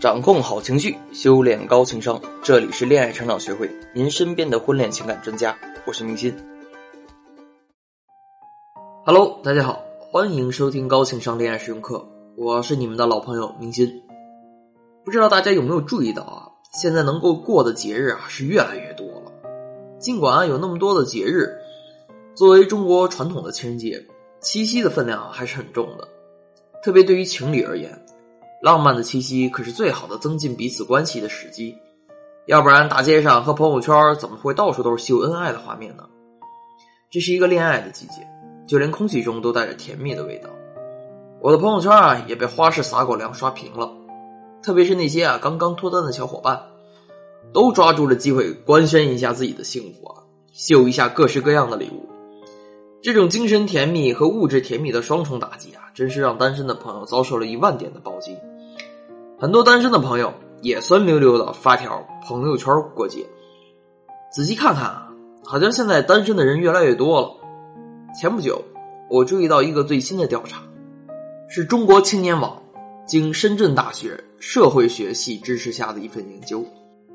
[0.00, 2.18] 掌控好情绪，修炼高情商。
[2.42, 5.54] 这里是恋爱成长学会，您身边的婚恋情感专家。
[5.84, 6.34] 我是明心。
[9.04, 12.08] Hello，大家好，欢迎收听高情商恋爱实用课。
[12.34, 14.02] 我是你们的老朋友明心。
[15.04, 16.48] 不知道大家有没有注意到啊？
[16.72, 19.30] 现在能够过的节日啊是越来越多了。
[19.98, 21.58] 尽管有那么多的节日，
[22.34, 24.06] 作为中国传统的情人节，
[24.40, 26.08] 七夕的分量还是很重的。
[26.82, 28.02] 特别对于情侣而言。
[28.62, 31.74] 浪漫的气息可是最好的增进彼此关系的时机，
[32.46, 36.04] 要不然大街上和朋友圈怎么会到处都是秀恩爱的画面呢？
[37.10, 38.26] 这是一个恋爱的季节，
[38.66, 40.50] 就连空气中都带着甜蜜的味道。
[41.40, 43.90] 我的朋友圈啊也被花式撒狗粮刷屏了，
[44.62, 46.60] 特别是那些啊刚刚脱单的小伙伴，
[47.54, 52.06] 都抓住了机会官宣一下自己的幸福啊，秀一下各式各样的礼物。
[53.02, 58.36] 这种精神甜蜜和物质甜蜜的双重打击啊，真是让单身的朋友遭受了一万点的暴击。
[59.40, 63.24] 很多单身的朋友也酸溜溜的发条朋友圈过节。
[64.30, 65.08] 仔细看看啊，
[65.46, 67.30] 好像现在单身的人越来越多了。
[68.14, 68.62] 前不久，
[69.08, 70.60] 我注意到一个最新的调查，
[71.48, 72.62] 是中国青年网
[73.06, 76.62] 经深圳大学社会学系支持下的一份研究，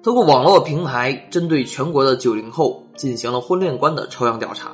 [0.01, 4.71] 通过网络平台针对全国的九零后进行了婚恋观的抽样调查。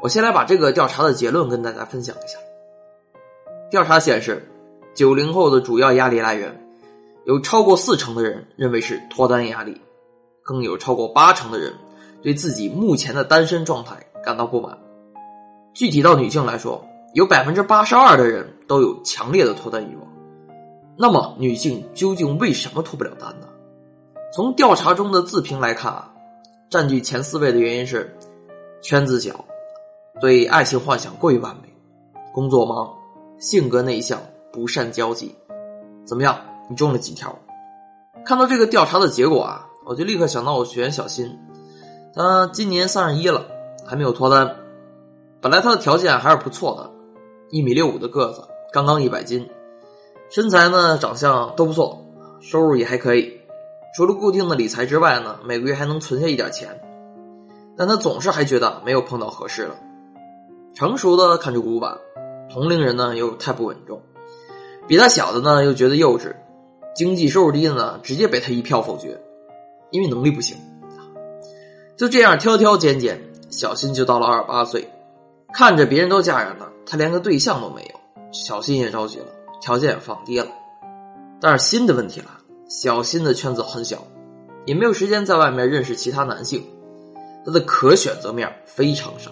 [0.00, 2.38] 我先来把这个调查的结论跟大家分享一下。
[3.70, 4.50] 调查显示，
[4.94, 6.58] 九零后的主要压力来源。
[7.24, 9.80] 有超过四成的人认为是脱单压力，
[10.42, 11.72] 更有超过八成的人
[12.22, 14.78] 对自己目前的单身状态感到不满。
[15.74, 20.06] 具体到女性来说，有百分之八十二的人都有强烈的脱单欲望。
[20.96, 23.46] 那么，女性究竟为什么脱不了单呢？
[24.34, 26.12] 从调查中的自评来看啊，
[26.68, 28.16] 占据前四位的原因是
[28.82, 29.44] 圈子小、
[30.20, 31.72] 对爱情幻想过于完美、
[32.32, 32.94] 工作忙、
[33.38, 34.20] 性格内向、
[34.52, 35.34] 不善交际。
[36.04, 36.38] 怎么样？
[36.70, 37.36] 你中了几条？
[38.24, 41.36] 看到这个调查的结果啊，我就立刻想到我学员小新，
[42.14, 43.44] 他今年三十一了，
[43.84, 44.56] 还没有脱单。
[45.40, 46.88] 本来他的条件还是不错的，
[47.50, 49.50] 一米六五的个子，刚刚一百斤，
[50.28, 52.06] 身材呢、长相都不错，
[52.40, 53.40] 收入也还可以。
[53.96, 56.80] 除了固定的理财之外呢，每个月还能存下一点钱。
[57.76, 59.74] 但他总是还觉得没有碰到合适的，
[60.74, 61.98] 成熟的看着古板，
[62.48, 64.00] 同龄人呢又太不稳重，
[64.86, 66.32] 比他小的呢又觉得幼稚。
[67.00, 69.18] 经济收入低的呢，直接被他一票否决，
[69.90, 70.54] 因为能力不行。
[71.96, 73.18] 就这样挑挑拣拣，
[73.48, 74.86] 小新就到了二十八岁，
[75.50, 77.98] 看着别人都嫁人了，他连个对象都没有，
[78.32, 79.28] 小新也着急了，
[79.62, 80.46] 条件也放低了。
[81.40, 82.38] 但是新的问题了，
[82.68, 84.06] 小新的圈子很小，
[84.66, 86.62] 也没有时间在外面认识其他男性，
[87.46, 89.30] 他的可选择面非常少，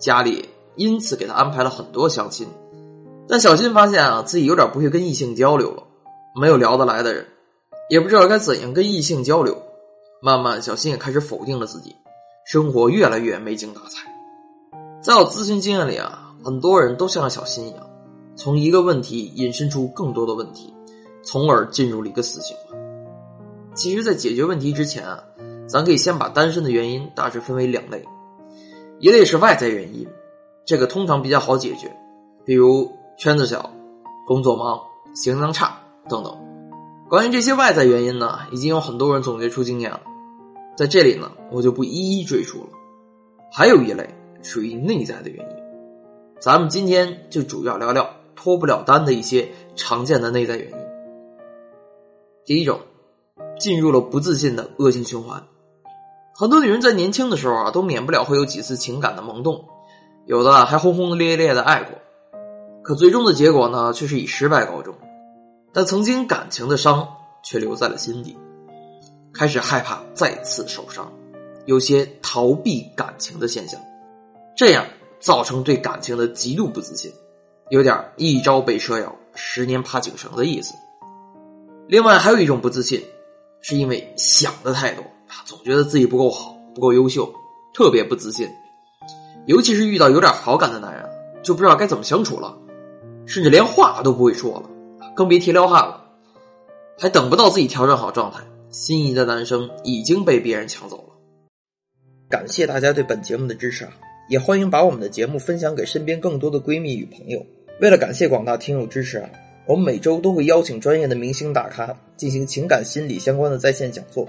[0.00, 2.48] 家里因此给他安排了很多相亲，
[3.28, 5.84] 但小新发现啊，自己有点不会跟异性交流了。
[6.34, 7.26] 没有聊得来的人，
[7.88, 9.56] 也不知道该怎样跟异性交流。
[10.22, 11.96] 慢慢，小新也开始否定了自己，
[12.44, 14.06] 生活越来越没精打采。
[15.02, 17.86] 在我咨询经验里啊，很多人都像小新一样，
[18.36, 20.72] 从一个问题引申出更多的问题，
[21.22, 22.78] 从而进入了一个死循环。
[23.74, 25.24] 其实，在解决问题之前啊，
[25.66, 28.04] 咱可以先把单身的原因大致分为两类，
[28.98, 30.06] 一类是外在原因，
[30.66, 31.90] 这个通常比较好解决，
[32.44, 33.72] 比如圈子小、
[34.26, 34.78] 工作忙、
[35.14, 35.80] 形象差。
[36.08, 36.36] 等等，
[37.08, 40.00] 关于这些外在原因呢，已经有很多人总结出经验了，
[40.76, 42.68] 在这里呢，我就不一一赘述了。
[43.52, 44.08] 还有一类
[44.42, 45.56] 属于内在的原因，
[46.40, 50.76] 咱们今天就主要聊聊脱不了单的一些常见的内在原因。
[52.44, 52.80] 第一种，
[53.58, 55.42] 进入了不自信的恶性循环。
[56.34, 59.64] 很多女人在年轻的时候啊，都免不了会有几次情感的萌动，
[60.26, 61.98] 有的还轰轰烈烈的爱过，
[62.82, 64.94] 可最终的结果呢，却是以失败告终。
[65.72, 67.08] 但曾经感情的伤
[67.42, 68.36] 却留在了心底，
[69.32, 71.10] 开始害怕再次受伤，
[71.66, 73.80] 有些逃避感情的现象，
[74.56, 74.84] 这样
[75.20, 77.12] 造成对感情的极度不自信，
[77.70, 80.74] 有点一朝被蛇咬，十年怕井绳的意思。
[81.86, 83.02] 另外还有一种不自信，
[83.60, 85.04] 是因为想的太多，
[85.44, 87.32] 总觉得自己不够好，不够优秀，
[87.74, 88.48] 特别不自信，
[89.46, 91.08] 尤其是遇到有点好感的男人，
[91.42, 92.56] 就不知道该怎么相处了，
[93.26, 94.69] 甚至连话都不会说了。
[95.20, 96.02] 更别提撩汉了，
[96.98, 98.40] 还等不到自己调整好状态，
[98.70, 101.14] 心仪的男生已经被别人抢走了。
[102.26, 103.92] 感谢大家对本节目的支持啊！
[104.30, 107.44] 也欢迎把我们的节目分享给身边更多的闺蜜与朋友。
[107.82, 109.28] 为了感谢广大听友支持啊，
[109.66, 114.26] 我们每周都会邀请专业的明星大咖进行情感心理相关的在线讲座，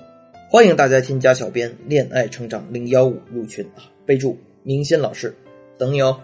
[0.50, 5.34] 欢迎大家添加小编“恋爱成长零幺五”入群啊，备注“明星老师”，
[5.80, 6.20] 等你哦。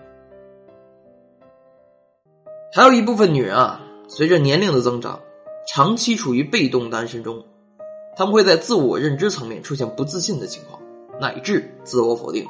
[2.73, 3.85] 还有一部分女人啊。
[4.07, 5.19] 随着年龄的增长，
[5.67, 7.43] 长期处于被动单身中，
[8.15, 10.81] 他们会在自我认知层面出现不自信的情况，
[11.19, 12.45] 乃至自我否定。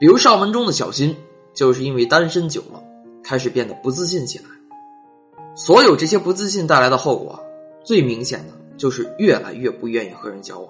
[0.00, 1.14] 比如上文中的小新，
[1.52, 2.82] 就是因为单身久了，
[3.22, 4.44] 开始变得不自信起来。
[5.54, 7.38] 所有这些不自信带来的后果，
[7.84, 10.68] 最明显的就是越来越不愿意和人交往，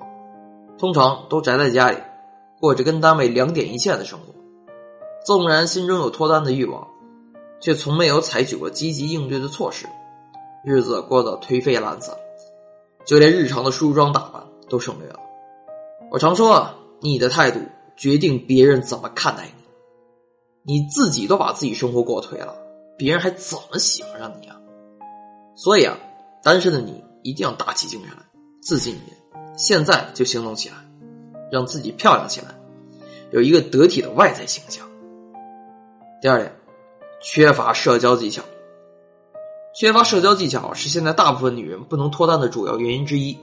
[0.77, 1.97] 通常都宅在家里，
[2.61, 4.35] 过着跟单位两点一线的生活。
[5.25, 6.85] 纵然心中有脱单的欲望，
[7.63, 9.87] 却从没有采取过积极应对的措施，
[10.65, 12.15] 日子过得颓废懒散，
[13.07, 15.19] 就连日常的梳妆打扮都省略了。
[16.11, 16.69] 我常说，
[17.01, 17.61] 你的态度。
[17.95, 19.47] 决定别人怎么看待
[20.65, 22.57] 你，你自己都把自己生活过颓了，
[22.97, 24.59] 别人还怎么喜欢上你啊？
[25.55, 25.97] 所以啊，
[26.43, 28.23] 单身的你一定要打起精神来，
[28.63, 29.17] 自信一点，
[29.57, 30.77] 现在就行动起来，
[31.53, 32.49] 让自己漂亮起来，
[33.31, 34.85] 有一个得体的外在形象。
[36.21, 36.53] 第二点，
[37.23, 38.43] 缺乏社交技巧，
[39.75, 43.39] 缺乏社交技巧是现在大部分女人不能脱单的主要原因之一。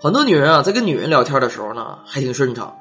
[0.00, 2.76] 很多女人啊，在跟女人聊天的时候呢，还挺顺畅。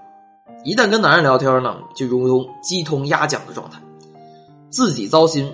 [0.64, 3.80] 一旦跟男人聊天呢，就如同鸡同鸭讲的状态，
[4.72, 5.54] 自己糟心，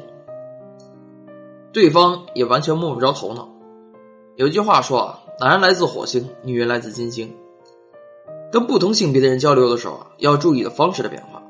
[1.74, 3.50] 对方也完全摸不着头脑。
[4.38, 7.30] 有一句话说啊，男人来自火星，女人来自金星。
[8.50, 11.44] 跟不同性别的人交流的时候啊，要注意的方式的变化。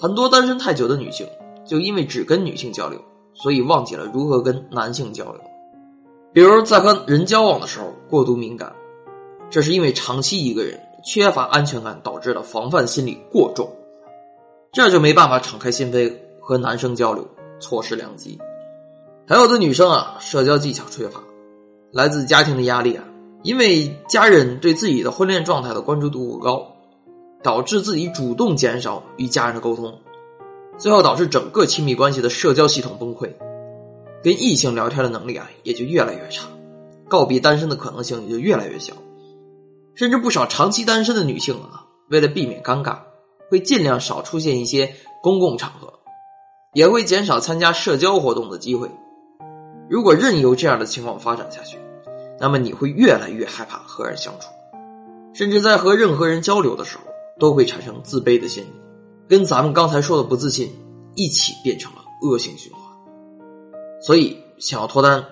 [0.00, 1.26] 很多单身太久的女性，
[1.66, 3.00] 就因为只跟女性交流，
[3.32, 5.40] 所以忘记了如何跟男性交流。
[6.32, 8.72] 比如在和人交往的时候过度敏感，
[9.50, 10.80] 这是因为长期一个人。
[11.06, 13.70] 缺乏安全感导致的防范心理过重，
[14.72, 17.22] 这就没办法敞开心扉和男生交流，
[17.60, 18.38] 错失良机。
[19.28, 21.22] 还有的女生啊，社交技巧缺乏，
[21.92, 23.04] 来自家庭的压力啊，
[23.42, 26.66] 因为家人对自己的婚恋状态的关注度过高，
[27.42, 29.92] 导致自己主动减少与家人的沟通，
[30.76, 33.30] 最后导致整个亲密关系的社交系统崩溃，
[34.22, 36.46] 跟异性聊天的能力啊也就越来越差，
[37.08, 38.92] 告别单身的可能性也就越来越小。
[39.94, 42.98] 甚至不少长期单身的女性啊，为了避免尴尬，
[43.48, 44.92] 会尽量少出现一些
[45.22, 45.92] 公共场合，
[46.72, 48.90] 也会减少参加社交活动的机会。
[49.88, 51.78] 如果任由这样的情况发展下去，
[52.40, 54.48] 那么你会越来越害怕和人相处，
[55.32, 57.04] 甚至在和任何人交流的时候
[57.38, 58.72] 都会产生自卑的心理，
[59.28, 60.70] 跟咱们刚才说的不自信
[61.14, 62.80] 一起变成了恶性循环。
[64.00, 65.24] 所以，想要脱单，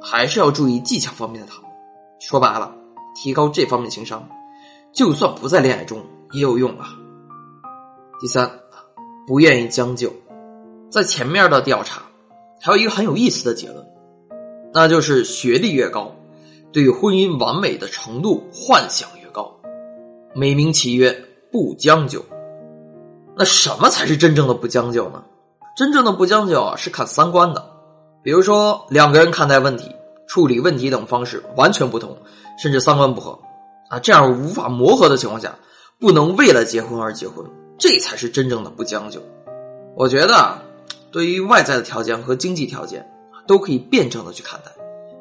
[0.00, 1.72] 还是要注意技巧方面的讨论。
[2.20, 2.74] 说白了。
[3.20, 4.24] 提高这方面情商，
[4.92, 6.00] 就算不在恋爱中
[6.30, 6.90] 也有用啊。
[8.20, 8.48] 第三，
[9.26, 10.12] 不愿意将就，
[10.88, 12.00] 在前面的调查
[12.60, 13.84] 还有一个很有意思的结论，
[14.72, 16.14] 那就是学历越高，
[16.70, 19.52] 对婚姻完美的程度幻想越高，
[20.32, 21.12] 美名其曰
[21.50, 22.24] 不将就。
[23.38, 25.22] 那什么才是真正的不将就呢？
[25.76, 27.64] 真正的不将就啊，是看三观的。
[28.22, 29.94] 比如说两个人看待问题。
[30.30, 32.14] 处理问题等方式完全不同，
[32.62, 33.30] 甚至三观不合，
[33.88, 35.56] 啊，这样无法磨合的情况下，
[35.98, 37.42] 不能为了结婚而结婚，
[37.78, 39.22] 这才是真正的不将就。
[39.96, 40.58] 我觉得，
[41.10, 43.10] 对于外在的条件和经济条件，
[43.46, 44.70] 都可以辩证的去看待，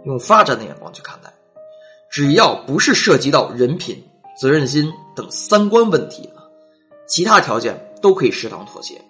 [0.03, 1.33] 用发展的眼光去看待，
[2.11, 4.03] 只要不是涉及到人品、
[4.37, 6.29] 责任心等三观问题，
[7.07, 9.01] 其他条件都可以适当妥协。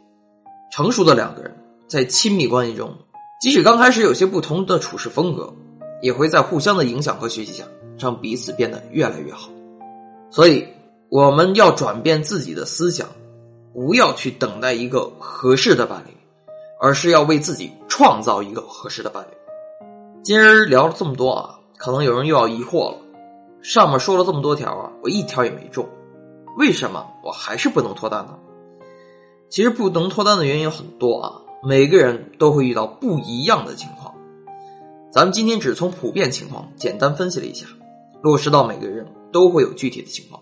[0.72, 1.56] 成熟的两个人
[1.88, 2.94] 在亲密关系中，
[3.42, 5.54] 即使刚开始有些不同的处事风格。
[6.00, 7.63] 也会在互相的影响和学习下，
[7.98, 9.50] 让彼此变得越来越好。
[10.29, 10.63] 所以，
[11.10, 13.08] 我们要转变自己的思想，
[13.74, 16.15] 不要去等待一个合适的伴侣，
[16.79, 19.36] 而是要为自己创造一个合适的伴侣。
[20.24, 22.98] 今儿聊了这么多啊，可能有人又要疑惑了：
[23.63, 25.84] 上面说了这么多条啊，我一条也没中，
[26.58, 28.38] 为什么我还是不能脱单呢？
[29.50, 34.13] 其实不能脱单的原因有很多啊，每个人都会遇到不一样的情况。
[35.12, 37.66] 咱们今天只从普遍情况简单分析了一下，
[38.22, 40.42] 落实到每个人都会有具体的情况。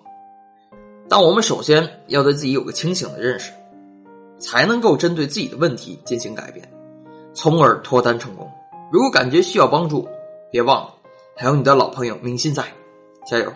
[1.07, 3.51] 但我们首先要对自己有个清醒的认识，
[4.39, 6.67] 才能够针对自己的问题进行改变，
[7.33, 8.49] 从而脱单成功。
[8.91, 10.07] 如果感觉需要帮助，
[10.51, 10.93] 别忘了
[11.35, 12.63] 还有你的老朋友明心在，
[13.27, 13.53] 加油！